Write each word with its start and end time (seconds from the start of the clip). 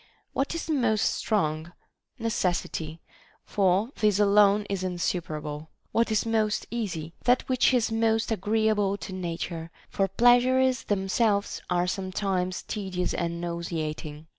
What 0.33 0.55
is 0.55 0.65
the 0.65 0.73
most 0.73 1.13
strong 1.13 1.73
\ 1.95 2.17
Necessity; 2.27 3.01
for 3.45 3.91
this 3.97 4.17
alone 4.17 4.65
is 4.67 4.83
in 4.83 4.95
superable. 4.97 5.67
What 5.91 6.11
is 6.11 6.25
most 6.25 6.65
easy 6.71 7.09
1 7.23 7.23
That 7.25 7.47
which 7.47 7.71
is 7.71 7.91
most 7.91 8.31
agree 8.31 8.67
able 8.67 8.97
to 8.97 9.13
nature; 9.13 9.69
for 9.91 10.07
pleasures 10.07 10.85
themselves 10.85 11.61
are 11.69 11.85
sometimes 11.85 12.63
tedious 12.63 13.13
and 13.13 13.39
nauseating. 13.39 14.25